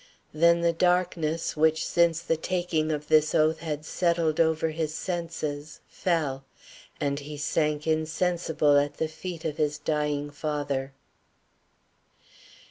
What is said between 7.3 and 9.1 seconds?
sank insensible at the